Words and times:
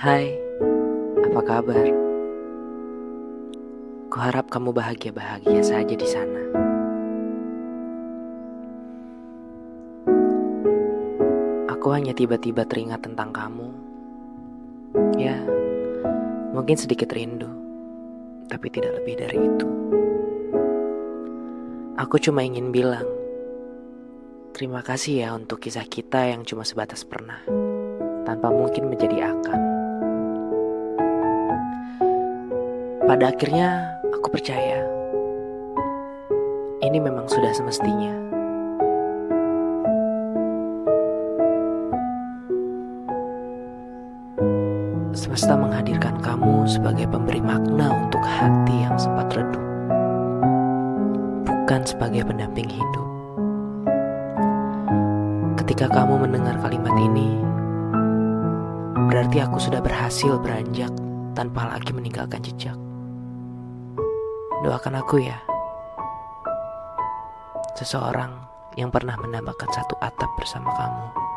Hai, 0.00 0.32
apa 1.28 1.44
kabar? 1.44 1.84
Kuharap 4.08 4.48
kamu 4.48 4.72
bahagia-bahagia 4.72 5.60
saja 5.60 5.92
di 5.92 6.08
sana. 6.08 6.40
Aku 11.68 11.92
hanya 11.92 12.16
tiba-tiba 12.16 12.64
teringat 12.64 13.04
tentang 13.04 13.28
kamu. 13.28 13.68
Ya, 15.20 15.36
mungkin 16.56 16.80
sedikit 16.80 17.12
rindu, 17.12 17.52
tapi 18.48 18.72
tidak 18.72 19.04
lebih 19.04 19.20
dari 19.20 19.36
itu. 19.36 19.68
Aku 22.00 22.16
cuma 22.16 22.40
ingin 22.40 22.72
bilang, 22.72 23.04
terima 24.56 24.80
kasih 24.80 25.28
ya 25.28 25.36
untuk 25.36 25.60
kisah 25.60 25.84
kita 25.84 26.24
yang 26.24 26.48
cuma 26.48 26.64
sebatas 26.64 27.04
pernah, 27.04 27.44
tanpa 28.24 28.48
mungkin 28.48 28.88
menjadi 28.88 29.28
akan. 29.28 29.69
Pada 33.10 33.34
akhirnya, 33.34 33.98
aku 34.14 34.30
percaya 34.30 34.86
ini 36.78 37.02
memang 37.02 37.26
sudah 37.26 37.50
semestinya. 37.50 38.14
Semesta 45.10 45.58
menghadirkan 45.58 46.22
kamu 46.22 46.70
sebagai 46.70 47.10
pemberi 47.10 47.42
makna 47.42 47.90
untuk 47.98 48.22
hati 48.22 48.86
yang 48.86 48.94
sempat 48.94 49.26
redup, 49.34 49.64
bukan 51.50 51.82
sebagai 51.82 52.22
pendamping 52.22 52.70
hidup. 52.70 53.08
Ketika 55.58 55.90
kamu 55.90 56.30
mendengar 56.30 56.62
kalimat 56.62 56.94
ini, 56.94 57.42
berarti 59.10 59.42
aku 59.42 59.58
sudah 59.58 59.82
berhasil 59.82 60.38
beranjak 60.38 60.94
tanpa 61.34 61.74
lagi 61.74 61.90
meninggalkan 61.90 62.38
jejak. 62.46 62.78
Doakan 64.60 65.00
aku 65.00 65.24
ya, 65.24 65.40
seseorang 67.80 68.44
yang 68.76 68.92
pernah 68.92 69.16
menambahkan 69.16 69.72
satu 69.72 69.96
atap 70.04 70.28
bersama 70.36 70.68
kamu. 70.76 71.29